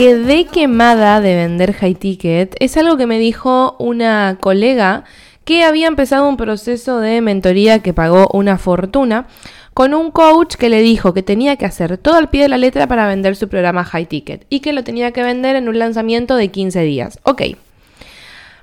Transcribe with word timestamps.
quedé 0.00 0.46
quemada 0.46 1.20
de 1.20 1.34
vender 1.34 1.74
high 1.74 1.94
ticket 1.94 2.56
es 2.58 2.78
algo 2.78 2.96
que 2.96 3.06
me 3.06 3.18
dijo 3.18 3.76
una 3.78 4.38
colega 4.40 5.04
que 5.44 5.62
había 5.62 5.88
empezado 5.88 6.26
un 6.26 6.38
proceso 6.38 7.00
de 7.00 7.20
mentoría 7.20 7.80
que 7.80 7.92
pagó 7.92 8.26
una 8.32 8.56
fortuna 8.56 9.26
con 9.74 9.92
un 9.92 10.10
coach 10.10 10.54
que 10.54 10.70
le 10.70 10.80
dijo 10.80 11.12
que 11.12 11.22
tenía 11.22 11.56
que 11.56 11.66
hacer 11.66 11.98
todo 11.98 12.14
al 12.14 12.30
pie 12.30 12.44
de 12.44 12.48
la 12.48 12.56
letra 12.56 12.86
para 12.86 13.06
vender 13.08 13.36
su 13.36 13.50
programa 13.50 13.84
high 13.84 14.06
ticket 14.06 14.46
y 14.48 14.60
que 14.60 14.72
lo 14.72 14.84
tenía 14.84 15.10
que 15.12 15.22
vender 15.22 15.54
en 15.54 15.68
un 15.68 15.78
lanzamiento 15.78 16.34
de 16.34 16.48
15 16.48 16.80
días. 16.80 17.18
Ok. 17.24 17.42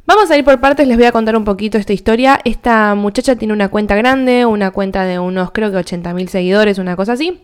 Vamos 0.08 0.32
a 0.32 0.38
ir 0.38 0.44
por 0.44 0.60
partes, 0.60 0.88
les 0.88 0.98
voy 0.98 1.06
a 1.06 1.12
contar 1.12 1.38
un 1.38 1.46
poquito 1.46 1.78
esta 1.78 1.94
historia. 1.94 2.40
Esta 2.46 2.96
muchacha 2.96 3.36
tiene 3.36 3.54
una 3.54 3.70
cuenta 3.70 3.96
grande, 3.96 4.48
una 4.48 4.72
cuenta 4.72 5.06
de 5.06 5.20
unos 5.20 5.52
creo 5.52 5.70
que 5.70 5.78
80.000 5.78 6.30
seguidores, 6.30 6.80
una 6.80 6.96
cosa 6.96 7.14
así. 7.14 7.40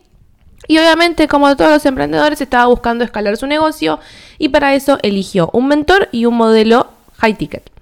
Y 0.67 0.77
obviamente, 0.77 1.27
como 1.27 1.55
todos 1.55 1.71
los 1.71 1.85
emprendedores, 1.85 2.41
estaba 2.41 2.65
buscando 2.67 3.03
escalar 3.03 3.37
su 3.37 3.47
negocio 3.47 3.99
y 4.37 4.49
para 4.49 4.75
eso 4.75 4.97
eligió 5.01 5.49
un 5.53 5.67
mentor 5.67 6.09
y 6.11 6.25
un 6.25 6.35
modelo 6.35 6.87
high 7.17 7.35
ticket. 7.35 7.73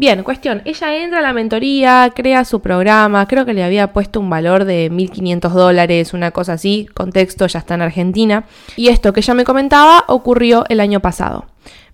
Bien, 0.00 0.22
cuestión, 0.22 0.62
ella 0.64 0.96
entra 0.96 1.18
a 1.18 1.22
la 1.22 1.34
mentoría, 1.34 2.10
crea 2.14 2.46
su 2.46 2.60
programa, 2.60 3.28
creo 3.28 3.44
que 3.44 3.52
le 3.52 3.62
había 3.62 3.92
puesto 3.92 4.18
un 4.18 4.30
valor 4.30 4.64
de 4.64 4.90
1.500 4.90 5.50
dólares, 5.50 6.14
una 6.14 6.30
cosa 6.30 6.54
así, 6.54 6.88
contexto, 6.94 7.46
ya 7.46 7.58
está 7.58 7.74
en 7.74 7.82
Argentina. 7.82 8.44
Y 8.76 8.88
esto 8.88 9.12
que 9.12 9.20
ella 9.20 9.34
me 9.34 9.44
comentaba 9.44 10.04
ocurrió 10.08 10.64
el 10.70 10.80
año 10.80 11.00
pasado. 11.00 11.44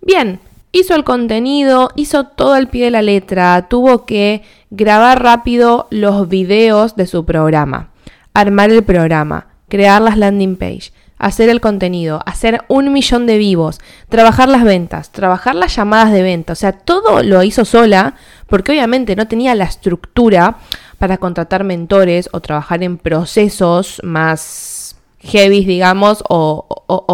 Bien, 0.01 0.39
hizo 0.71 0.95
el 0.95 1.03
contenido, 1.03 1.91
hizo 1.97 2.29
todo 2.29 2.53
al 2.53 2.69
pie 2.69 2.85
de 2.85 2.91
la 2.93 3.03
letra, 3.03 3.67
tuvo 3.69 4.07
que 4.07 4.45
grabar 4.71 5.21
rápido 5.21 5.89
los 5.91 6.29
videos 6.29 6.95
de 6.95 7.09
su 7.09 7.25
programa, 7.25 7.89
armar 8.35 8.71
el 8.71 8.85
programa, 8.85 9.49
crear 9.69 10.01
las 10.03 10.17
landing 10.17 10.57
page, 10.57 10.93
hacer 11.19 11.49
el 11.49 11.61
contenido, 11.61 12.23
hacer 12.27 12.65
un 12.69 12.93
millón 12.93 13.27
de 13.27 13.39
vivos, 13.39 13.81
trabajar 14.09 14.49
las 14.49 14.65
ventas, 14.65 15.11
trabajar 15.11 15.55
las 15.55 15.75
llamadas 15.75 16.13
de 16.13 16.23
venta, 16.23 16.53
o 16.53 16.57
sea, 16.57 16.73
todo 16.73 17.23
lo 17.23 17.43
hizo 17.43 17.65
sola 17.65 18.15
porque 18.47 18.73
obviamente 18.73 19.17
no 19.17 19.27
tenía 19.27 19.55
la 19.55 19.65
estructura 19.65 20.59
para 20.99 21.19
contratar 21.19 21.65
mentores 21.65 22.29
o 22.33 22.41
trabajar 22.41 22.83
en 22.83 22.99
procesos 22.99 24.01
más 24.03 24.97
heavy, 25.21 25.65
digamos, 25.65 26.23
o, 26.29 26.67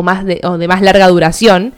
más 0.02 0.24
de, 0.24 0.40
o 0.44 0.58
de 0.58 0.68
más 0.68 0.82
larga 0.82 1.08
duración. 1.08 1.74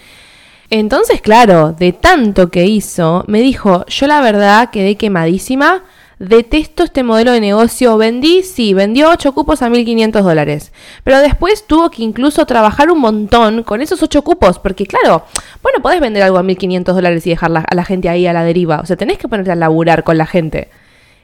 Entonces, 0.71 1.21
claro, 1.21 1.73
de 1.73 1.93
tanto 1.93 2.51
que 2.51 2.65
hizo, 2.65 3.25
me 3.29 3.41
dijo, 3.41 3.85
yo 3.87 4.07
la 4.07 4.21
verdad 4.21 4.71
quedé 4.71 4.97
quemadísima 4.97 5.85
detesto 6.19 6.85
este 6.85 7.03
modelo 7.03 7.33
de 7.33 7.41
negocio. 7.41 7.97
Vendí, 7.97 8.43
sí, 8.43 8.75
vendió 8.75 9.11
8 9.11 9.33
cupos 9.33 9.63
a 9.63 9.69
1.500 9.69 10.23
dólares. 10.23 10.73
Pero 11.03 11.21
después 11.21 11.67
tuvo 11.67 11.91
que 11.91 12.03
incluso 12.03 12.47
trabajar 12.47 12.91
un 12.91 13.01
montón 13.01 13.63
con 13.63 13.81
esos 13.81 14.03
8 14.03 14.23
cupos. 14.23 14.59
Porque 14.59 14.87
claro, 14.87 15.25
bueno, 15.63 15.81
podés 15.83 16.01
vender 16.01 16.23
algo 16.23 16.39
a 16.39 16.43
1.500 16.43 16.85
dólares 16.93 17.27
y 17.27 17.31
dejar 17.31 17.51
a 17.57 17.75
la 17.75 17.85
gente 17.85 18.09
ahí 18.09 18.27
a 18.27 18.33
la 18.33 18.45
deriva. 18.45 18.81
O 18.81 18.87
sea, 18.87 18.97
tenés 18.97 19.19
que 19.19 19.29
ponerte 19.29 19.53
a 19.53 19.57
laburar 19.57 20.05
con 20.05 20.19
la 20.19 20.27
gente. 20.27 20.69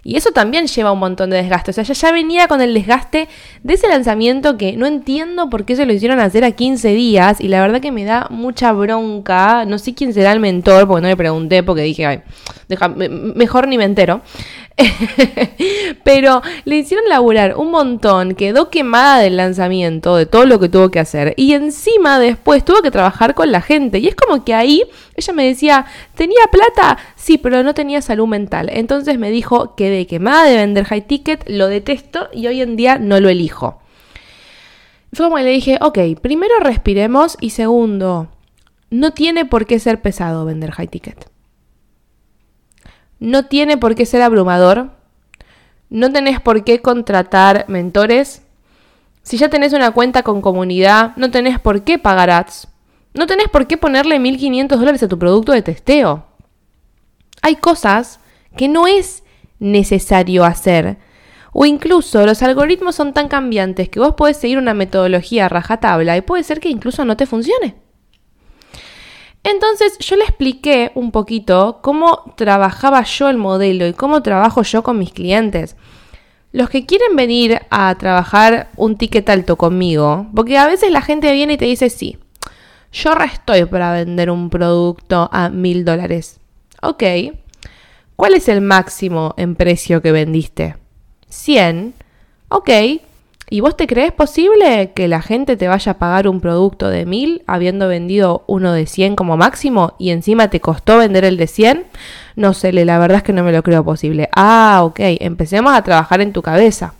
Y 0.02 0.16
eso 0.16 0.30
también 0.30 0.66
lleva 0.66 0.92
un 0.92 0.98
montón 0.98 1.30
de 1.30 1.36
desgaste. 1.36 1.72
O 1.72 1.74
sea, 1.74 1.84
ya, 1.84 1.92
ya 1.92 2.12
venía 2.12 2.48
con 2.48 2.60
el 2.60 2.72
desgaste 2.72 3.28
de 3.62 3.74
ese 3.74 3.88
lanzamiento 3.88 4.56
que 4.56 4.72
no 4.76 4.86
entiendo 4.86 5.50
por 5.50 5.64
qué 5.64 5.76
se 5.76 5.84
lo 5.84 5.92
hicieron 5.92 6.20
hacer 6.20 6.44
a 6.44 6.52
15 6.52 6.88
días. 6.88 7.40
Y 7.40 7.48
la 7.48 7.60
verdad 7.60 7.80
que 7.80 7.92
me 7.92 8.04
da 8.04 8.26
mucha 8.30 8.72
bronca. 8.72 9.64
No 9.66 9.78
sé 9.78 9.94
quién 9.94 10.14
será 10.14 10.32
el 10.32 10.40
mentor, 10.40 10.88
porque 10.88 11.02
no 11.02 11.08
le 11.08 11.16
pregunté, 11.16 11.62
porque 11.62 11.82
dije, 11.82 12.06
ay, 12.06 12.22
mejor 13.34 13.68
ni 13.68 13.76
me 13.76 13.84
entero. 13.84 14.22
Pero 16.04 16.42
le 16.64 16.76
hicieron 16.76 17.08
laburar 17.08 17.56
un 17.56 17.70
montón, 17.70 18.34
quedó 18.34 18.70
quemada 18.70 19.20
del 19.20 19.36
lanzamiento, 19.36 20.16
de 20.16 20.26
todo 20.26 20.46
lo 20.46 20.58
que 20.58 20.68
tuvo 20.68 20.90
que 20.90 21.00
hacer. 21.00 21.34
Y 21.36 21.54
encima 21.54 22.18
después 22.18 22.64
tuvo 22.64 22.82
que 22.82 22.90
trabajar 22.90 23.34
con 23.34 23.52
la 23.52 23.60
gente. 23.60 23.98
Y 23.98 24.08
es 24.08 24.14
como 24.14 24.44
que 24.44 24.54
ahí 24.54 24.84
ella 25.16 25.32
me 25.32 25.46
decía, 25.46 25.86
¿tenía 26.14 26.46
plata? 26.50 26.98
Sí, 27.16 27.38
pero 27.38 27.62
no 27.62 27.74
tenía 27.74 28.02
salud 28.02 28.26
mental. 28.26 28.70
Entonces 28.72 29.18
me 29.18 29.30
dijo, 29.30 29.74
quedé 29.74 30.06
quemada 30.06 30.44
de 30.44 30.56
vender 30.56 30.84
high 30.84 31.06
ticket, 31.06 31.44
lo 31.48 31.66
detesto 31.68 32.28
y 32.32 32.46
hoy 32.46 32.60
en 32.60 32.76
día 32.76 32.98
no 32.98 33.20
lo 33.20 33.28
elijo. 33.28 33.80
Fue 35.12 35.26
como 35.26 35.38
le 35.38 35.50
dije, 35.50 35.78
ok, 35.80 35.98
primero 36.20 36.54
respiremos 36.60 37.36
y 37.40 37.50
segundo, 37.50 38.28
no 38.90 39.12
tiene 39.12 39.44
por 39.44 39.66
qué 39.66 39.78
ser 39.78 40.00
pesado 40.00 40.44
vender 40.44 40.70
high 40.72 40.88
ticket. 40.88 41.29
No 43.20 43.44
tiene 43.44 43.76
por 43.76 43.94
qué 43.94 44.06
ser 44.06 44.22
abrumador. 44.22 44.90
No 45.90 46.10
tenés 46.10 46.40
por 46.40 46.64
qué 46.64 46.80
contratar 46.80 47.66
mentores. 47.68 48.42
Si 49.22 49.36
ya 49.36 49.50
tenés 49.50 49.74
una 49.74 49.90
cuenta 49.92 50.22
con 50.22 50.40
comunidad, 50.40 51.14
no 51.16 51.30
tenés 51.30 51.60
por 51.60 51.84
qué 51.84 51.98
pagar 51.98 52.30
ads. 52.30 52.68
No 53.12 53.26
tenés 53.26 53.48
por 53.48 53.66
qué 53.66 53.76
ponerle 53.76 54.18
1.500 54.18 54.68
dólares 54.68 55.02
a 55.02 55.08
tu 55.08 55.18
producto 55.18 55.52
de 55.52 55.62
testeo. 55.62 56.24
Hay 57.42 57.56
cosas 57.56 58.20
que 58.56 58.68
no 58.68 58.86
es 58.86 59.22
necesario 59.58 60.44
hacer. 60.44 60.96
O 61.52 61.66
incluso 61.66 62.24
los 62.24 62.42
algoritmos 62.42 62.94
son 62.94 63.12
tan 63.12 63.28
cambiantes 63.28 63.88
que 63.88 64.00
vos 64.00 64.14
podés 64.14 64.36
seguir 64.36 64.56
una 64.56 64.72
metodología 64.72 65.48
rajatabla 65.48 66.16
y 66.16 66.22
puede 66.22 66.44
ser 66.44 66.60
que 66.60 66.70
incluso 66.70 67.04
no 67.04 67.16
te 67.16 67.26
funcione. 67.26 67.74
Entonces 69.42 69.98
yo 69.98 70.16
le 70.16 70.24
expliqué 70.24 70.92
un 70.94 71.12
poquito 71.12 71.80
cómo 71.82 72.34
trabajaba 72.36 73.02
yo 73.04 73.28
el 73.28 73.38
modelo 73.38 73.86
y 73.86 73.94
cómo 73.94 74.22
trabajo 74.22 74.62
yo 74.62 74.82
con 74.82 74.98
mis 74.98 75.12
clientes. 75.12 75.76
Los 76.52 76.68
que 76.68 76.84
quieren 76.84 77.16
venir 77.16 77.60
a 77.70 77.94
trabajar 77.94 78.70
un 78.76 78.96
ticket 78.96 79.28
alto 79.30 79.56
conmigo, 79.56 80.26
porque 80.34 80.58
a 80.58 80.66
veces 80.66 80.90
la 80.90 81.00
gente 81.00 81.32
viene 81.32 81.54
y 81.54 81.58
te 81.58 81.64
dice, 81.64 81.90
sí, 81.90 82.18
yo 82.92 83.14
restoy 83.14 83.64
para 83.66 83.92
vender 83.92 84.30
un 84.30 84.50
producto 84.50 85.28
a 85.32 85.48
mil 85.48 85.84
dólares. 85.84 86.40
Ok, 86.82 87.04
¿cuál 88.16 88.34
es 88.34 88.48
el 88.48 88.60
máximo 88.60 89.34
en 89.36 89.54
precio 89.54 90.02
que 90.02 90.12
vendiste? 90.12 90.76
100. 91.28 91.94
Ok, 92.48 92.68
¿Y 93.52 93.58
vos 93.60 93.76
te 93.76 93.88
crees 93.88 94.12
posible 94.12 94.92
que 94.94 95.08
la 95.08 95.20
gente 95.22 95.56
te 95.56 95.66
vaya 95.66 95.92
a 95.92 95.98
pagar 95.98 96.28
un 96.28 96.40
producto 96.40 96.88
de 96.88 97.04
1000 97.04 97.42
habiendo 97.48 97.88
vendido 97.88 98.44
uno 98.46 98.72
de 98.72 98.86
100 98.86 99.16
como 99.16 99.36
máximo 99.36 99.94
y 99.98 100.10
encima 100.10 100.50
te 100.50 100.60
costó 100.60 100.98
vender 100.98 101.24
el 101.24 101.36
de 101.36 101.48
100? 101.48 101.84
No 102.36 102.54
sé, 102.54 102.72
la 102.72 102.98
verdad 103.00 103.18
es 103.18 103.22
que 103.24 103.32
no 103.32 103.42
me 103.42 103.50
lo 103.50 103.64
creo 103.64 103.84
posible. 103.84 104.28
Ah, 104.36 104.82
ok, 104.84 105.00
empecemos 105.00 105.74
a 105.74 105.82
trabajar 105.82 106.20
en 106.20 106.32
tu 106.32 106.42
cabeza. 106.42 106.94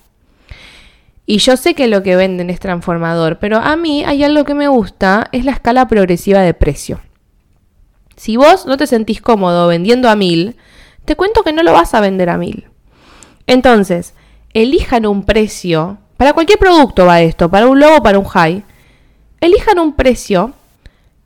Y 1.25 1.38
yo 1.38 1.56
sé 1.56 1.77
que 1.77 1.87
lo 1.87 2.03
que 2.03 2.16
venden 2.16 2.50
es 2.50 2.59
transformador, 2.59 3.38
pero 3.38 3.59
a 3.59 3.77
mí 3.77 4.03
hay 4.05 4.25
algo 4.25 4.43
que 4.43 4.55
me 4.55 4.67
gusta, 4.67 5.28
es 5.31 5.44
la 5.44 5.53
escala 5.53 5.87
progresiva 5.87 6.41
de 6.41 6.53
precio. 6.53 7.00
Si 8.17 8.37
vos 8.37 8.67
no 8.67 8.77
te 8.77 8.88
sentís 8.88 9.22
cómodo 9.22 9.69
vendiendo 9.69 10.11
a 10.11 10.17
1000, 10.17 10.56
te 11.05 11.15
cuento 11.15 11.44
que 11.44 11.53
no 11.53 11.62
lo 11.62 11.72
vas 11.72 11.94
a 11.94 12.00
vender 12.00 12.28
a 12.28 12.38
1000. 12.38 12.67
Entonces, 13.47 14.15
elijan 14.53 15.06
un 15.06 15.25
precio 15.25 15.99
para 16.20 16.34
cualquier 16.34 16.58
producto 16.58 17.06
va 17.06 17.22
esto, 17.22 17.48
para 17.48 17.66
un 17.66 17.81
logo, 17.81 18.03
para 18.03 18.19
un 18.19 18.26
high. 18.26 18.62
Elijan 19.41 19.78
un 19.78 19.94
precio 19.94 20.53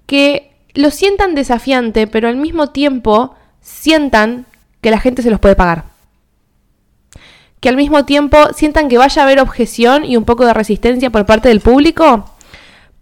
que 0.07 0.53
lo 0.73 0.93
sientan 0.93 1.35
desafiante, 1.35 2.07
pero 2.07 2.29
al 2.29 2.37
mismo 2.37 2.69
tiempo 2.71 3.35
sientan 3.61 4.47
que 4.81 4.93
la 4.93 5.01
gente 5.01 5.23
se 5.23 5.33
los 5.33 5.41
puede 5.41 5.57
pagar. 5.57 5.87
Que 7.59 7.69
al 7.69 7.77
mismo 7.77 8.05
tiempo 8.05 8.39
sientan 8.55 8.89
que 8.89 8.97
vaya 8.97 9.23
a 9.23 9.25
haber 9.25 9.41
objeción 9.41 10.05
y 10.05 10.17
un 10.17 10.25
poco 10.25 10.47
de 10.47 10.55
resistencia 10.55 11.11
por 11.11 11.27
parte 11.27 11.49
del 11.49 11.59
público, 11.59 12.31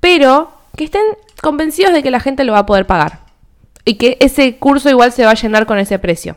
pero 0.00 0.50
que 0.78 0.84
estén 0.84 1.04
convencidos 1.42 1.92
de 1.92 2.02
que 2.02 2.10
la 2.10 2.20
gente 2.20 2.44
lo 2.44 2.54
va 2.54 2.60
a 2.60 2.66
poder 2.66 2.86
pagar. 2.86 3.18
Y 3.84 3.96
que 3.96 4.16
ese 4.20 4.56
curso 4.56 4.88
igual 4.88 5.12
se 5.12 5.26
va 5.26 5.32
a 5.32 5.34
llenar 5.34 5.66
con 5.66 5.76
ese 5.76 5.98
precio. 5.98 6.36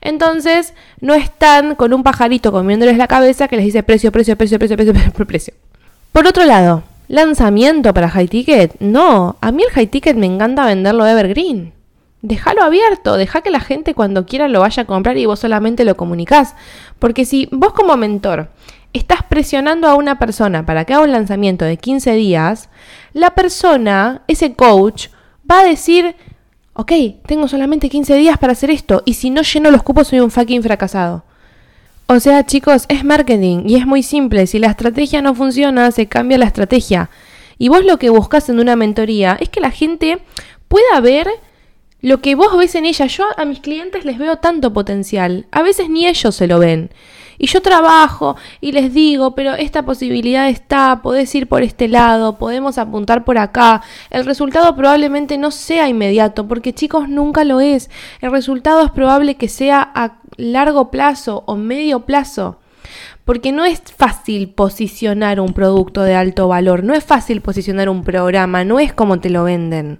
Entonces, 0.00 0.74
no 1.00 1.14
están 1.14 1.74
con 1.74 1.92
un 1.92 2.02
pajarito 2.02 2.52
comiéndoles 2.52 2.96
la 2.96 3.06
cabeza 3.06 3.48
que 3.48 3.56
les 3.56 3.66
dice 3.66 3.82
precio, 3.82 4.12
precio, 4.12 4.36
precio, 4.36 4.58
precio, 4.58 4.76
precio, 4.76 4.92
precio, 4.94 5.26
precio. 5.26 5.54
Por 6.12 6.26
otro 6.26 6.44
lado, 6.44 6.82
lanzamiento 7.08 7.92
para 7.94 8.08
high 8.08 8.28
ticket. 8.28 8.74
No, 8.80 9.36
a 9.40 9.52
mí 9.52 9.62
el 9.62 9.70
high 9.70 9.86
ticket 9.86 10.16
me 10.16 10.26
encanta 10.26 10.64
venderlo 10.64 11.06
evergreen. 11.06 11.72
Déjalo 12.22 12.62
abierto, 12.62 13.16
deja 13.16 13.42
que 13.42 13.50
la 13.50 13.60
gente 13.60 13.94
cuando 13.94 14.26
quiera 14.26 14.48
lo 14.48 14.60
vaya 14.60 14.82
a 14.82 14.86
comprar 14.86 15.16
y 15.16 15.26
vos 15.26 15.40
solamente 15.40 15.84
lo 15.84 15.96
comunicás. 15.96 16.54
Porque 16.98 17.24
si 17.24 17.48
vos 17.52 17.72
como 17.72 17.96
mentor 17.96 18.48
estás 18.92 19.22
presionando 19.22 19.88
a 19.88 19.94
una 19.94 20.18
persona 20.18 20.64
para 20.64 20.84
que 20.84 20.94
haga 20.94 21.04
un 21.04 21.12
lanzamiento 21.12 21.64
de 21.64 21.76
15 21.76 22.12
días, 22.12 22.70
la 23.12 23.34
persona, 23.34 24.22
ese 24.26 24.54
coach, 24.54 25.08
va 25.48 25.60
a 25.60 25.64
decir, 25.64 26.16
ok, 26.76 26.92
tengo 27.26 27.48
solamente 27.48 27.88
15 27.88 28.14
días 28.16 28.38
para 28.38 28.52
hacer 28.52 28.70
esto 28.70 29.02
y 29.04 29.14
si 29.14 29.30
no 29.30 29.42
lleno 29.42 29.70
los 29.70 29.82
cupos 29.82 30.08
soy 30.08 30.20
un 30.20 30.30
fucking 30.30 30.62
fracasado. 30.62 31.24
O 32.06 32.20
sea, 32.20 32.46
chicos, 32.46 32.84
es 32.88 33.04
marketing 33.04 33.64
y 33.66 33.76
es 33.76 33.86
muy 33.86 34.02
simple. 34.02 34.46
Si 34.46 34.58
la 34.58 34.68
estrategia 34.68 35.22
no 35.22 35.34
funciona, 35.34 35.90
se 35.90 36.06
cambia 36.06 36.38
la 36.38 36.46
estrategia. 36.46 37.10
Y 37.58 37.68
vos 37.68 37.84
lo 37.84 37.98
que 37.98 38.10
buscas 38.10 38.48
en 38.48 38.60
una 38.60 38.76
mentoría 38.76 39.36
es 39.40 39.48
que 39.48 39.60
la 39.60 39.70
gente 39.70 40.18
pueda 40.68 41.00
ver 41.00 41.28
lo 42.02 42.20
que 42.20 42.34
vos 42.34 42.56
ves 42.56 42.74
en 42.74 42.84
ella, 42.84 43.06
yo 43.06 43.24
a 43.36 43.44
mis 43.44 43.60
clientes 43.60 44.04
les 44.04 44.18
veo 44.18 44.36
tanto 44.36 44.72
potencial, 44.72 45.46
a 45.50 45.62
veces 45.62 45.88
ni 45.88 46.06
ellos 46.06 46.36
se 46.36 46.46
lo 46.46 46.58
ven. 46.58 46.90
Y 47.38 47.46
yo 47.46 47.60
trabajo 47.60 48.36
y 48.60 48.72
les 48.72 48.92
digo, 48.94 49.34
pero 49.34 49.54
esta 49.54 49.84
posibilidad 49.84 50.48
está, 50.48 51.00
podés 51.02 51.34
ir 51.34 51.48
por 51.48 51.62
este 51.62 51.88
lado, 51.88 52.38
podemos 52.38 52.78
apuntar 52.78 53.24
por 53.24 53.38
acá. 53.38 53.82
El 54.10 54.24
resultado 54.24 54.74
probablemente 54.76 55.38
no 55.38 55.50
sea 55.50 55.88
inmediato, 55.88 56.46
porque 56.48 56.72
chicos 56.72 57.08
nunca 57.08 57.44
lo 57.44 57.60
es. 57.60 57.90
El 58.20 58.30
resultado 58.30 58.82
es 58.84 58.90
probable 58.90 59.36
que 59.36 59.48
sea 59.48 59.90
a 59.94 60.18
largo 60.36 60.90
plazo 60.90 61.44
o 61.46 61.56
medio 61.56 62.00
plazo. 62.00 62.58
Porque 63.26 63.50
no 63.50 63.64
es 63.64 63.82
fácil 63.94 64.48
posicionar 64.48 65.40
un 65.40 65.52
producto 65.52 66.02
de 66.02 66.14
alto 66.14 66.46
valor, 66.46 66.84
no 66.84 66.94
es 66.94 67.02
fácil 67.02 67.40
posicionar 67.40 67.88
un 67.88 68.04
programa, 68.04 68.64
no 68.64 68.78
es 68.78 68.92
como 68.92 69.18
te 69.20 69.30
lo 69.30 69.42
venden. 69.42 69.98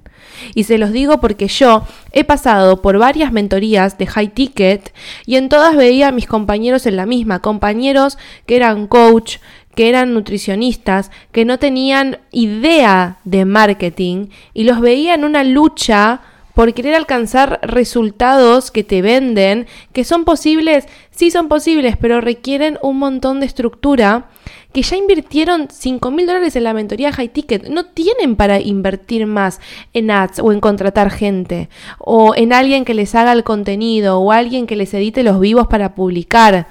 Y 0.54 0.62
se 0.62 0.78
los 0.78 0.92
digo 0.92 1.18
porque 1.20 1.48
yo 1.48 1.82
he 2.12 2.22
pasado 2.22 2.80
por 2.80 2.98
varias 2.98 3.32
mentorías 3.32 3.98
de 3.98 4.06
high 4.06 4.32
ticket 4.32 4.94
y 5.26 5.36
en 5.36 5.48
todas 5.48 5.76
veía 5.76 6.08
a 6.08 6.12
mis 6.12 6.26
compañeros 6.28 6.86
en 6.86 6.94
la 6.94 7.04
misma, 7.04 7.40
compañeros 7.42 8.16
que 8.46 8.54
eran 8.54 8.86
coach, 8.86 9.38
que 9.74 9.88
eran 9.88 10.14
nutricionistas, 10.14 11.10
que 11.32 11.44
no 11.44 11.58
tenían 11.58 12.18
idea 12.30 13.18
de 13.24 13.44
marketing 13.44 14.28
y 14.54 14.62
los 14.64 14.80
veía 14.80 15.14
en 15.14 15.24
una 15.24 15.42
lucha 15.42 16.22
por 16.56 16.72
querer 16.72 16.94
alcanzar 16.94 17.60
resultados 17.62 18.70
que 18.70 18.82
te 18.82 19.02
venden, 19.02 19.66
que 19.92 20.04
son 20.04 20.24
posibles, 20.24 20.86
sí 21.10 21.30
son 21.30 21.48
posibles, 21.48 21.98
pero 22.00 22.22
requieren 22.22 22.78
un 22.80 22.98
montón 22.98 23.40
de 23.40 23.46
estructura, 23.46 24.30
que 24.72 24.80
ya 24.80 24.96
invirtieron 24.96 25.68
5 25.70 26.10
mil 26.10 26.26
dólares 26.26 26.56
en 26.56 26.64
la 26.64 26.72
mentoría 26.72 27.12
high 27.12 27.28
ticket, 27.28 27.68
no 27.68 27.84
tienen 27.84 28.36
para 28.36 28.58
invertir 28.58 29.26
más 29.26 29.60
en 29.92 30.10
ads 30.10 30.38
o 30.38 30.50
en 30.50 30.60
contratar 30.60 31.10
gente, 31.10 31.68
o 31.98 32.34
en 32.34 32.54
alguien 32.54 32.86
que 32.86 32.94
les 32.94 33.14
haga 33.14 33.32
el 33.32 33.44
contenido, 33.44 34.18
o 34.18 34.32
alguien 34.32 34.66
que 34.66 34.76
les 34.76 34.94
edite 34.94 35.22
los 35.22 35.38
vivos 35.38 35.66
para 35.66 35.94
publicar. 35.94 36.68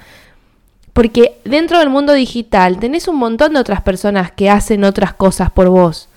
Porque 0.94 1.38
dentro 1.44 1.78
del 1.78 1.90
mundo 1.90 2.12
digital 2.12 2.80
tenés 2.80 3.06
un 3.06 3.18
montón 3.18 3.52
de 3.52 3.60
otras 3.60 3.82
personas 3.82 4.32
que 4.32 4.50
hacen 4.50 4.82
otras 4.82 5.14
cosas 5.14 5.52
por 5.52 5.68
vos. 5.68 6.08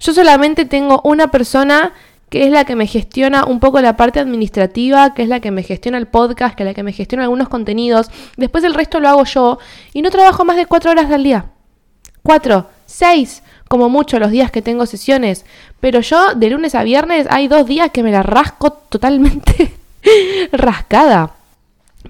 Yo 0.00 0.12
solamente 0.12 0.66
tengo 0.66 1.00
una 1.02 1.30
persona 1.30 1.94
que 2.28 2.44
es 2.44 2.50
la 2.50 2.64
que 2.64 2.74
me 2.74 2.86
gestiona 2.86 3.44
un 3.44 3.60
poco 3.60 3.80
la 3.80 3.96
parte 3.96 4.18
administrativa, 4.18 5.14
que 5.14 5.22
es 5.22 5.28
la 5.28 5.40
que 5.40 5.50
me 5.50 5.62
gestiona 5.62 5.98
el 5.98 6.06
podcast, 6.06 6.56
que 6.56 6.64
es 6.64 6.66
la 6.66 6.74
que 6.74 6.82
me 6.82 6.92
gestiona 6.92 7.24
algunos 7.24 7.48
contenidos. 7.48 8.10
Después 8.36 8.64
el 8.64 8.74
resto 8.74 9.00
lo 9.00 9.08
hago 9.08 9.24
yo 9.24 9.58
y 9.92 10.02
no 10.02 10.10
trabajo 10.10 10.44
más 10.44 10.56
de 10.56 10.66
cuatro 10.66 10.90
horas 10.90 11.10
al 11.10 11.22
día. 11.22 11.46
Cuatro, 12.22 12.68
seis, 12.86 13.42
como 13.68 13.88
mucho 13.88 14.18
los 14.18 14.30
días 14.30 14.50
que 14.50 14.62
tengo 14.62 14.86
sesiones. 14.86 15.44
Pero 15.78 16.00
yo 16.00 16.34
de 16.34 16.50
lunes 16.50 16.74
a 16.74 16.82
viernes 16.82 17.28
hay 17.30 17.46
dos 17.46 17.66
días 17.66 17.90
que 17.90 18.02
me 18.02 18.10
la 18.10 18.22
rasco 18.22 18.72
totalmente 18.72 19.72
rascada. 20.52 21.34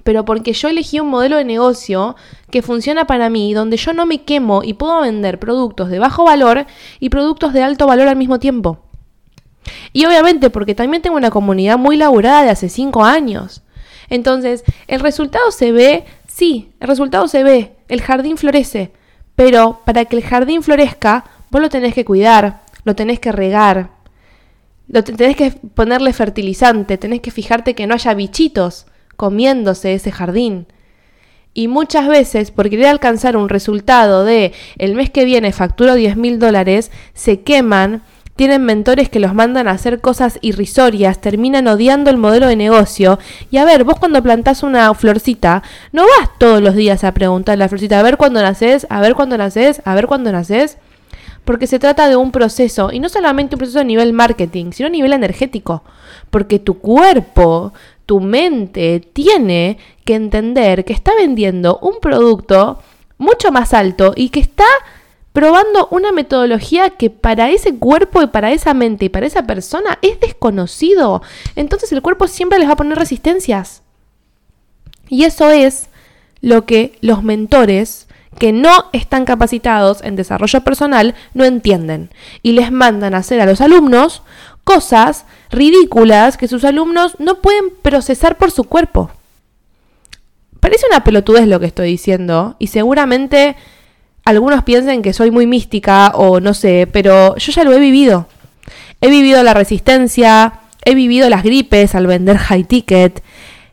Pero 0.03 0.25
porque 0.25 0.53
yo 0.53 0.69
elegí 0.69 0.99
un 0.99 1.09
modelo 1.09 1.37
de 1.37 1.45
negocio 1.45 2.15
que 2.49 2.61
funciona 2.61 3.05
para 3.05 3.29
mí, 3.29 3.53
donde 3.53 3.77
yo 3.77 3.93
no 3.93 4.05
me 4.05 4.23
quemo 4.23 4.63
y 4.63 4.73
puedo 4.73 5.01
vender 5.01 5.39
productos 5.39 5.89
de 5.89 5.99
bajo 5.99 6.23
valor 6.23 6.65
y 6.99 7.09
productos 7.09 7.53
de 7.53 7.63
alto 7.63 7.87
valor 7.87 8.07
al 8.07 8.15
mismo 8.15 8.39
tiempo. 8.39 8.86
Y 9.93 10.05
obviamente 10.05 10.49
porque 10.49 10.75
también 10.75 11.01
tengo 11.01 11.17
una 11.17 11.31
comunidad 11.31 11.77
muy 11.77 11.97
laburada 11.97 12.43
de 12.43 12.49
hace 12.49 12.69
cinco 12.69 13.03
años. 13.03 13.63
Entonces, 14.09 14.63
el 14.87 14.99
resultado 14.99 15.51
se 15.51 15.71
ve, 15.71 16.05
sí, 16.27 16.71
el 16.79 16.87
resultado 16.87 17.27
se 17.27 17.43
ve, 17.43 17.75
el 17.87 18.01
jardín 18.01 18.37
florece, 18.37 18.91
pero 19.35 19.81
para 19.85 20.05
que 20.05 20.15
el 20.15 20.23
jardín 20.23 20.63
florezca, 20.63 21.25
vos 21.51 21.61
lo 21.61 21.69
tenés 21.69 21.93
que 21.93 22.05
cuidar, 22.05 22.61
lo 22.83 22.95
tenés 22.95 23.19
que 23.19 23.31
regar, 23.31 23.91
lo 24.87 25.03
tenés 25.03 25.35
que 25.35 25.51
ponerle 25.51 26.13
fertilizante, 26.13 26.97
tenés 26.97 27.21
que 27.21 27.31
fijarte 27.31 27.75
que 27.75 27.87
no 27.87 27.93
haya 27.93 28.13
bichitos 28.13 28.87
comiéndose 29.17 29.93
ese 29.93 30.11
jardín. 30.11 30.67
Y 31.53 31.67
muchas 31.67 32.07
veces, 32.07 32.51
por 32.51 32.69
querer 32.69 32.85
alcanzar 32.85 33.35
un 33.35 33.49
resultado 33.49 34.23
de 34.23 34.53
el 34.77 34.93
mes 34.93 35.09
que 35.09 35.25
viene 35.25 35.51
facturo 35.51 35.95
10 35.95 36.15
mil 36.15 36.39
dólares, 36.39 36.91
se 37.13 37.41
queman 37.41 38.03
tienen 38.37 38.63
mentores 38.63 39.09
que 39.09 39.19
los 39.19 39.33
mandan 39.33 39.67
a 39.67 39.71
hacer 39.71 39.99
cosas 39.99 40.37
irrisorias, 40.41 41.19
terminan 41.19 41.67
odiando 41.67 42.11
el 42.11 42.17
modelo 42.17 42.47
de 42.47 42.55
negocio. 42.55 43.17
Y 43.49 43.57
a 43.57 43.65
ver, 43.65 43.83
vos 43.83 43.99
cuando 43.99 44.21
plantás 44.21 44.63
una 44.63 44.93
florcita, 44.93 45.63
no 45.91 46.03
vas 46.03 46.29
todos 46.37 46.61
los 46.61 46.75
días 46.75 47.03
a 47.03 47.13
preguntarle 47.13 47.63
a 47.63 47.65
la 47.65 47.69
florcita, 47.69 47.99
a 47.99 48.03
ver 48.03 48.15
cuándo 48.15 48.41
naces, 48.41 48.85
a 48.89 49.01
ver 49.01 49.15
cuándo 49.15 49.37
naces, 49.37 49.81
a 49.83 49.95
ver 49.95 50.05
cuándo 50.05 50.31
naces. 50.31 50.77
Porque 51.45 51.65
se 51.65 51.79
trata 51.79 52.09
de 52.09 52.15
un 52.15 52.31
proceso, 52.31 52.91
y 52.91 52.99
no 52.99 53.09
solamente 53.09 53.55
un 53.55 53.59
proceso 53.59 53.79
a 53.79 53.83
nivel 53.83 54.13
marketing, 54.13 54.71
sino 54.71 54.87
a 54.87 54.91
nivel 54.91 55.13
energético. 55.13 55.83
Porque 56.29 56.59
tu 56.59 56.77
cuerpo, 56.77 57.73
tu 58.05 58.19
mente 58.19 59.01
tiene 59.13 59.79
que 60.05 60.13
entender 60.13 60.85
que 60.85 60.93
está 60.93 61.11
vendiendo 61.15 61.79
un 61.81 61.99
producto 61.99 62.79
mucho 63.17 63.51
más 63.51 63.73
alto 63.73 64.13
y 64.15 64.29
que 64.29 64.41
está 64.41 64.65
probando 65.37 65.87
una 65.91 66.11
metodología 66.11 66.89
que 66.89 67.11
para 67.11 67.51
ese 67.51 67.75
cuerpo 67.75 68.23
y 68.23 68.25
para 68.25 68.53
esa 68.53 68.73
mente 68.73 69.05
y 69.05 69.09
para 69.09 69.27
esa 69.27 69.43
persona 69.43 69.99
es 70.01 70.19
desconocido. 70.19 71.21
Entonces 71.55 71.91
el 71.91 72.01
cuerpo 72.01 72.25
siempre 72.25 72.57
les 72.57 72.67
va 72.67 72.73
a 72.73 72.75
poner 72.75 72.97
resistencias. 72.97 73.83
Y 75.09 75.25
eso 75.25 75.51
es 75.51 75.89
lo 76.41 76.65
que 76.65 76.97
los 77.01 77.21
mentores 77.21 78.07
que 78.39 78.51
no 78.51 78.85
están 78.93 79.25
capacitados 79.25 80.01
en 80.01 80.15
desarrollo 80.15 80.61
personal 80.61 81.13
no 81.35 81.45
entienden 81.45 82.09
y 82.41 82.53
les 82.53 82.71
mandan 82.71 83.13
a 83.13 83.17
hacer 83.17 83.39
a 83.39 83.45
los 83.45 83.61
alumnos 83.61 84.23
cosas 84.63 85.27
ridículas 85.51 86.37
que 86.37 86.47
sus 86.47 86.63
alumnos 86.63 87.13
no 87.19 87.43
pueden 87.43 87.65
procesar 87.83 88.39
por 88.39 88.49
su 88.49 88.63
cuerpo. 88.63 89.11
Parece 90.61 90.87
una 90.89 91.03
pelotudez 91.03 91.45
lo 91.45 91.59
que 91.59 91.67
estoy 91.67 91.89
diciendo 91.89 92.55
y 92.57 92.67
seguramente 92.67 93.55
algunos 94.27 94.65
piensen 94.65 95.01
que 95.01 95.13
soy 95.13 95.31
muy 95.31 95.47
mística 95.47 96.11
o 96.13 96.41
no 96.41 96.53
sé, 96.53 96.85
pero 96.91 97.37
yo 97.37 97.51
ya 97.53 97.63
lo 97.63 97.71
he 97.71 97.79
vivido. 97.79 98.27
He 98.99 99.09
vivido 99.09 99.41
la 99.41 99.53
resistencia, 99.53 100.59
he 100.83 100.95
vivido 100.95 101.29
las 101.29 101.43
gripes 101.43 101.95
al 101.95 102.07
vender 102.07 102.37
high 102.37 102.65
ticket, 102.65 103.23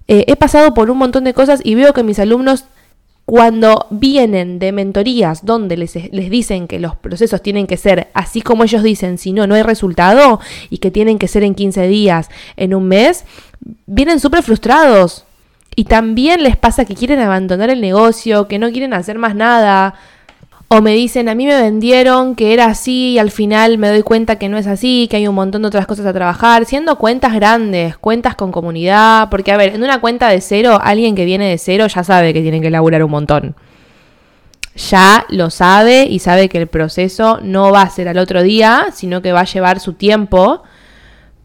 eh, 0.06 0.24
he 0.28 0.36
pasado 0.36 0.72
por 0.72 0.90
un 0.90 0.98
montón 0.98 1.24
de 1.24 1.34
cosas 1.34 1.60
y 1.64 1.74
veo 1.74 1.92
que 1.92 2.04
mis 2.04 2.20
alumnos 2.20 2.66
cuando 3.24 3.88
vienen 3.90 4.60
de 4.60 4.70
mentorías 4.70 5.44
donde 5.44 5.76
les, 5.76 5.96
les, 6.12 6.30
dicen 6.30 6.68
que 6.68 6.78
los 6.78 6.94
procesos 6.94 7.42
tienen 7.42 7.66
que 7.66 7.76
ser 7.76 8.06
así 8.14 8.40
como 8.40 8.62
ellos 8.62 8.84
dicen, 8.84 9.18
si 9.18 9.32
no, 9.32 9.48
no 9.48 9.56
hay 9.56 9.62
resultado 9.62 10.38
y 10.70 10.78
que 10.78 10.92
tienen 10.92 11.18
que 11.18 11.26
ser 11.26 11.42
en 11.42 11.56
15 11.56 11.88
días, 11.88 12.28
en 12.56 12.76
un 12.76 12.86
mes, 12.86 13.24
vienen 13.86 14.20
súper 14.20 14.44
frustrados. 14.44 15.24
Y 15.74 15.86
también 15.86 16.44
les 16.44 16.56
pasa 16.56 16.84
que 16.84 16.94
quieren 16.94 17.18
abandonar 17.18 17.70
el 17.70 17.80
negocio, 17.80 18.46
que 18.46 18.60
no 18.60 18.70
quieren 18.70 18.94
hacer 18.94 19.18
más 19.18 19.34
nada, 19.34 19.96
o 20.68 20.80
me 20.80 20.92
dicen, 20.92 21.28
a 21.28 21.34
mí 21.34 21.46
me 21.46 21.60
vendieron 21.60 22.34
que 22.34 22.52
era 22.52 22.66
así 22.66 23.12
y 23.12 23.18
al 23.18 23.30
final 23.30 23.78
me 23.78 23.88
doy 23.88 24.02
cuenta 24.02 24.36
que 24.36 24.48
no 24.48 24.56
es 24.58 24.66
así, 24.66 25.06
que 25.10 25.18
hay 25.18 25.28
un 25.28 25.34
montón 25.34 25.62
de 25.62 25.68
otras 25.68 25.86
cosas 25.86 26.06
a 26.06 26.12
trabajar, 26.12 26.64
siendo 26.64 26.96
cuentas 26.98 27.34
grandes, 27.34 27.96
cuentas 27.98 28.34
con 28.34 28.50
comunidad, 28.50 29.28
porque 29.30 29.52
a 29.52 29.56
ver, 29.56 29.74
en 29.74 29.82
una 29.82 30.00
cuenta 30.00 30.28
de 30.28 30.40
cero, 30.40 30.78
alguien 30.82 31.14
que 31.14 31.24
viene 31.24 31.48
de 31.48 31.58
cero 31.58 31.86
ya 31.86 32.02
sabe 32.02 32.32
que 32.32 32.42
tiene 32.42 32.60
que 32.60 32.70
laburar 32.70 33.04
un 33.04 33.10
montón. 33.10 33.56
Ya 34.76 35.24
lo 35.28 35.50
sabe 35.50 36.06
y 36.06 36.18
sabe 36.18 36.48
que 36.48 36.58
el 36.58 36.66
proceso 36.66 37.38
no 37.42 37.70
va 37.70 37.82
a 37.82 37.90
ser 37.90 38.08
al 38.08 38.18
otro 38.18 38.42
día, 38.42 38.86
sino 38.92 39.22
que 39.22 39.32
va 39.32 39.40
a 39.40 39.44
llevar 39.44 39.78
su 39.78 39.92
tiempo. 39.92 40.62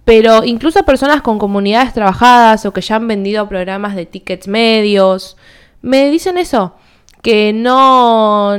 Pero 0.04 0.44
incluso 0.44 0.82
personas 0.84 1.22
con 1.22 1.38
comunidades 1.38 1.94
trabajadas 1.94 2.66
o 2.66 2.74
que 2.74 2.82
ya 2.82 2.96
han 2.96 3.08
vendido 3.08 3.48
programas 3.48 3.96
de 3.96 4.08
tickets 4.08 4.48
medios, 4.48 5.38
me 5.84 6.10
dicen 6.10 6.40
eso, 6.40 6.74
que 7.22 7.54
no, 7.54 8.58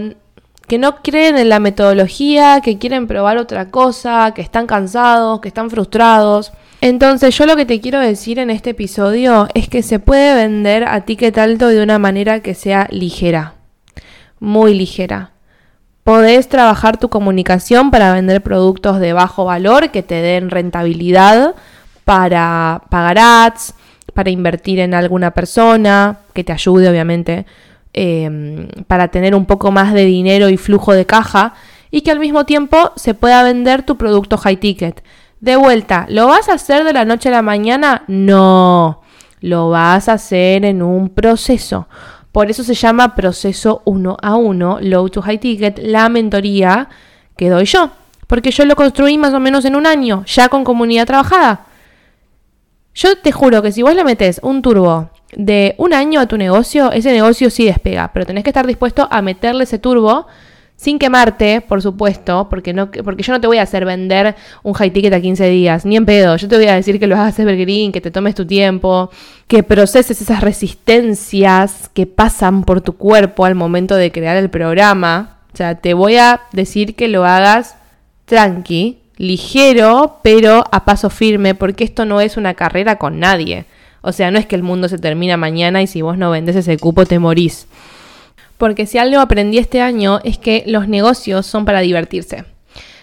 que 0.70 0.78
no 0.78 1.02
creen 1.02 1.36
en 1.36 1.48
la 1.48 1.58
metodología, 1.58 2.60
que 2.60 2.78
quieren 2.78 3.08
probar 3.08 3.38
otra 3.38 3.72
cosa, 3.72 4.32
que 4.36 4.40
están 4.40 4.68
cansados, 4.68 5.40
que 5.40 5.48
están 5.48 5.68
frustrados. 5.68 6.52
Entonces 6.80 7.36
yo 7.36 7.44
lo 7.44 7.56
que 7.56 7.66
te 7.66 7.80
quiero 7.80 7.98
decir 7.98 8.38
en 8.38 8.50
este 8.50 8.70
episodio 8.70 9.48
es 9.54 9.68
que 9.68 9.82
se 9.82 9.98
puede 9.98 10.32
vender 10.32 10.84
a 10.84 11.00
ticket 11.00 11.36
alto 11.38 11.66
de 11.66 11.82
una 11.82 11.98
manera 11.98 12.38
que 12.38 12.54
sea 12.54 12.86
ligera, 12.92 13.54
muy 14.38 14.74
ligera. 14.74 15.32
Podés 16.04 16.48
trabajar 16.48 16.98
tu 16.98 17.08
comunicación 17.08 17.90
para 17.90 18.14
vender 18.14 18.40
productos 18.40 19.00
de 19.00 19.12
bajo 19.12 19.46
valor 19.46 19.90
que 19.90 20.04
te 20.04 20.22
den 20.22 20.50
rentabilidad 20.50 21.56
para 22.04 22.82
pagar 22.90 23.18
ads, 23.18 23.74
para 24.14 24.30
invertir 24.30 24.78
en 24.78 24.94
alguna 24.94 25.32
persona, 25.32 26.20
que 26.32 26.44
te 26.44 26.52
ayude 26.52 26.88
obviamente 26.88 27.44
Em, 27.92 28.68
para 28.86 29.08
tener 29.08 29.34
un 29.34 29.46
poco 29.46 29.72
más 29.72 29.92
de 29.92 30.04
dinero 30.04 30.48
y 30.48 30.56
flujo 30.56 30.92
de 30.92 31.06
caja 31.06 31.54
y 31.90 32.02
que 32.02 32.12
al 32.12 32.20
mismo 32.20 32.44
tiempo 32.46 32.92
se 32.94 33.14
pueda 33.14 33.42
vender 33.42 33.82
tu 33.82 33.96
producto 33.96 34.38
high 34.38 34.58
ticket. 34.58 35.02
De 35.40 35.56
vuelta, 35.56 36.06
¿lo 36.08 36.28
vas 36.28 36.48
a 36.48 36.52
hacer 36.52 36.84
de 36.84 36.92
la 36.92 37.04
noche 37.04 37.30
a 37.30 37.32
la 37.32 37.42
mañana? 37.42 38.04
No, 38.06 39.00
lo 39.40 39.70
vas 39.70 40.08
a 40.08 40.12
hacer 40.12 40.64
en 40.64 40.82
un 40.82 41.08
proceso. 41.08 41.88
Por 42.30 42.48
eso 42.48 42.62
se 42.62 42.74
llama 42.74 43.16
proceso 43.16 43.82
uno 43.84 44.16
a 44.22 44.36
uno, 44.36 44.78
low 44.80 45.08
to 45.08 45.20
high 45.22 45.38
ticket, 45.38 45.80
la 45.82 46.08
mentoría 46.08 46.88
que 47.36 47.50
doy 47.50 47.64
yo. 47.64 47.90
Porque 48.28 48.52
yo 48.52 48.64
lo 48.66 48.76
construí 48.76 49.18
más 49.18 49.34
o 49.34 49.40
menos 49.40 49.64
en 49.64 49.74
un 49.74 49.88
año, 49.88 50.24
ya 50.26 50.48
con 50.48 50.62
comunidad 50.62 51.08
trabajada. 51.08 51.66
Yo 52.94 53.18
te 53.18 53.32
juro 53.32 53.62
que 53.62 53.72
si 53.72 53.82
vos 53.82 53.96
le 53.96 54.04
metes 54.04 54.38
un 54.44 54.62
turbo 54.62 55.10
de 55.36 55.74
un 55.78 55.94
año 55.94 56.20
a 56.20 56.26
tu 56.26 56.36
negocio, 56.36 56.92
ese 56.92 57.12
negocio 57.12 57.50
sí 57.50 57.64
despega, 57.64 58.10
pero 58.12 58.26
tenés 58.26 58.44
que 58.44 58.50
estar 58.50 58.66
dispuesto 58.66 59.06
a 59.10 59.22
meterle 59.22 59.64
ese 59.64 59.78
turbo 59.78 60.26
sin 60.80 60.98
quemarte, 60.98 61.60
por 61.60 61.82
supuesto, 61.82 62.48
porque, 62.48 62.72
no, 62.72 62.90
porque 62.90 63.22
yo 63.22 63.34
no 63.34 63.40
te 63.42 63.46
voy 63.46 63.58
a 63.58 63.62
hacer 63.62 63.84
vender 63.84 64.34
un 64.62 64.72
high 64.72 64.90
ticket 64.90 65.12
a 65.12 65.20
15 65.20 65.50
días, 65.50 65.84
ni 65.84 65.94
en 65.98 66.06
pedo. 66.06 66.36
Yo 66.36 66.48
te 66.48 66.56
voy 66.56 66.68
a 66.68 66.74
decir 66.74 66.98
que 66.98 67.06
lo 67.06 67.16
hagas 67.16 67.38
evergreen, 67.38 67.92
que 67.92 68.00
te 68.00 68.10
tomes 68.10 68.34
tu 68.34 68.46
tiempo, 68.46 69.10
que 69.46 69.62
proceses 69.62 70.22
esas 70.22 70.40
resistencias 70.40 71.90
que 71.92 72.06
pasan 72.06 72.64
por 72.64 72.80
tu 72.80 72.94
cuerpo 72.94 73.44
al 73.44 73.56
momento 73.56 73.94
de 73.94 74.10
crear 74.10 74.38
el 74.38 74.48
programa. 74.48 75.40
O 75.52 75.56
sea, 75.56 75.74
te 75.74 75.92
voy 75.92 76.16
a 76.16 76.40
decir 76.52 76.96
que 76.96 77.08
lo 77.08 77.26
hagas 77.26 77.76
tranqui, 78.24 79.00
ligero, 79.18 80.20
pero 80.22 80.64
a 80.72 80.86
paso 80.86 81.10
firme, 81.10 81.54
porque 81.54 81.84
esto 81.84 82.06
no 82.06 82.22
es 82.22 82.38
una 82.38 82.54
carrera 82.54 82.96
con 82.96 83.20
nadie. 83.20 83.66
O 84.02 84.12
sea, 84.12 84.30
no 84.30 84.38
es 84.38 84.46
que 84.46 84.56
el 84.56 84.62
mundo 84.62 84.88
se 84.88 84.98
termina 84.98 85.36
mañana 85.36 85.82
y 85.82 85.86
si 85.86 86.02
vos 86.02 86.16
no 86.16 86.30
vendes 86.30 86.56
ese 86.56 86.78
cupo 86.78 87.06
te 87.06 87.18
morís. 87.18 87.66
Porque 88.58 88.86
si 88.86 88.98
algo 88.98 89.20
aprendí 89.20 89.58
este 89.58 89.80
año 89.80 90.20
es 90.22 90.38
que 90.38 90.64
los 90.66 90.88
negocios 90.88 91.46
son 91.46 91.64
para 91.64 91.80
divertirse. 91.80 92.44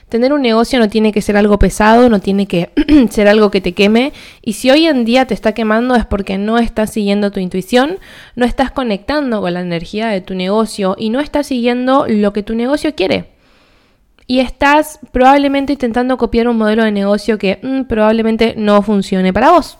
Tener 0.10 0.32
un 0.32 0.42
negocio 0.42 0.80
no 0.80 0.88
tiene 0.88 1.12
que 1.12 1.22
ser 1.22 1.36
algo 1.36 1.60
pesado, 1.60 2.10
no 2.10 2.22
tiene 2.22 2.46
que 2.46 2.70
ser 3.10 3.27
algo 3.27 3.51
que 3.51 3.60
te 3.60 3.74
queme. 3.74 4.13
Y 4.42 4.54
si 4.54 4.70
hoy 4.72 4.86
en 4.86 5.04
día 5.04 5.25
te 5.25 5.34
está 5.34 5.51
quemando 5.51 5.96
es 5.96 6.06
porque 6.06 6.38
no 6.38 6.58
estás 6.58 6.94
siguiendo 6.94 7.32
tu 7.32 7.42
intuición, 7.42 7.98
no 8.36 8.46
estás 8.46 8.72
conectando 8.72 9.42
con 9.42 9.54
la 9.54 9.60
energía 9.62 10.08
de 10.08 10.22
tu 10.22 10.34
negocio 10.34 10.96
y 10.98 11.10
no 11.10 11.20
estás 11.20 11.48
siguiendo 11.48 12.06
lo 12.08 12.32
que 12.32 12.44
tu 12.44 12.56
negocio 12.56 12.96
quiere. 12.96 13.32
Y 14.27 14.39
estás 14.39 15.00
probablemente 15.12 15.74
intentando 15.74 16.18
copiar 16.18 16.48
un 16.48 16.58
modelo 16.58 16.84
de 16.84 16.92
negocio 16.92 17.38
que 17.38 17.60
mm, 17.62 17.84
probablemente 17.84 18.56
no 18.58 18.82
funcione 18.82 19.34
para 19.34 19.51
vos. 19.51 19.77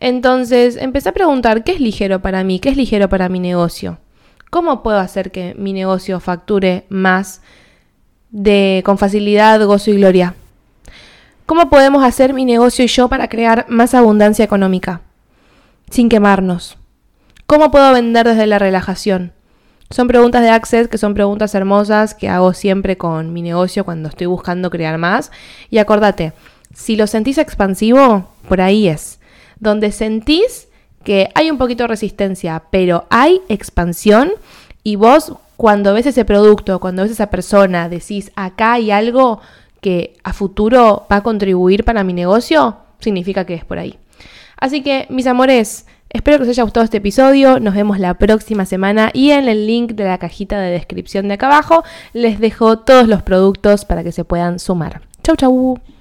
Entonces 0.00 0.76
empecé 0.76 1.10
a 1.10 1.12
preguntar, 1.12 1.62
¿qué 1.62 1.72
es 1.72 1.80
ligero 1.80 2.20
para 2.20 2.42
mí? 2.42 2.58
¿Qué 2.58 2.70
es 2.70 2.76
ligero 2.76 3.08
para 3.10 3.28
mi 3.28 3.38
negocio? 3.38 3.98
¿Cómo 4.48 4.82
puedo 4.82 4.98
hacer 4.98 5.30
que 5.30 5.54
mi 5.56 5.72
negocio 5.72 6.18
facture 6.18 6.86
más 6.88 7.42
de 8.30 8.82
con 8.84 8.96
facilidad, 8.98 9.64
gozo 9.64 9.90
y 9.90 9.96
gloria? 9.96 10.34
¿Cómo 11.44 11.68
podemos 11.68 12.02
hacer 12.02 12.32
mi 12.32 12.44
negocio 12.44 12.84
y 12.84 12.88
yo 12.88 13.08
para 13.08 13.28
crear 13.28 13.66
más 13.68 13.94
abundancia 13.94 14.44
económica 14.44 15.02
sin 15.90 16.08
quemarnos? 16.08 16.78
¿Cómo 17.46 17.70
puedo 17.70 17.92
vender 17.92 18.26
desde 18.26 18.46
la 18.46 18.58
relajación? 18.58 19.32
Son 19.90 20.08
preguntas 20.08 20.42
de 20.42 20.50
Access 20.50 20.88
que 20.88 20.98
son 20.98 21.14
preguntas 21.14 21.54
hermosas 21.54 22.14
que 22.14 22.28
hago 22.28 22.54
siempre 22.54 22.96
con 22.96 23.32
mi 23.32 23.42
negocio 23.42 23.84
cuando 23.84 24.08
estoy 24.08 24.28
buscando 24.28 24.70
crear 24.70 24.96
más. 24.98 25.30
Y 25.68 25.78
acordate, 25.78 26.32
si 26.72 26.96
lo 26.96 27.06
sentís 27.06 27.38
expansivo, 27.38 28.30
por 28.48 28.60
ahí 28.60 28.88
es. 28.88 29.19
Donde 29.60 29.92
sentís 29.92 30.68
que 31.04 31.28
hay 31.34 31.50
un 31.50 31.58
poquito 31.58 31.84
de 31.84 31.88
resistencia, 31.88 32.64
pero 32.70 33.06
hay 33.10 33.40
expansión 33.48 34.32
y 34.82 34.96
vos 34.96 35.34
cuando 35.56 35.94
ves 35.94 36.06
ese 36.06 36.24
producto, 36.24 36.80
cuando 36.80 37.02
ves 37.02 37.12
esa 37.12 37.28
persona, 37.28 37.88
decís, 37.88 38.32
acá 38.34 38.74
hay 38.74 38.90
algo 38.90 39.40
que 39.80 40.16
a 40.24 40.32
futuro 40.32 41.06
va 41.10 41.16
a 41.16 41.22
contribuir 41.22 41.84
para 41.84 42.04
mi 42.04 42.12
negocio, 42.12 42.76
significa 42.98 43.44
que 43.44 43.54
es 43.54 43.64
por 43.64 43.78
ahí. 43.78 43.98
Así 44.56 44.82
que, 44.82 45.06
mis 45.08 45.26
amores, 45.26 45.86
espero 46.10 46.36
que 46.36 46.44
os 46.44 46.48
haya 46.50 46.62
gustado 46.62 46.84
este 46.84 46.98
episodio. 46.98 47.60
Nos 47.60 47.74
vemos 47.74 47.98
la 47.98 48.14
próxima 48.14 48.66
semana 48.66 49.10
y 49.14 49.30
en 49.30 49.48
el 49.48 49.66
link 49.66 49.92
de 49.92 50.04
la 50.04 50.18
cajita 50.18 50.60
de 50.60 50.70
descripción 50.70 51.28
de 51.28 51.34
acá 51.34 51.46
abajo 51.46 51.82
les 52.12 52.38
dejo 52.40 52.78
todos 52.78 53.08
los 53.08 53.22
productos 53.22 53.86
para 53.86 54.04
que 54.04 54.12
se 54.12 54.24
puedan 54.24 54.58
sumar. 54.58 55.00
Chau, 55.22 55.36
chau. 55.36 55.80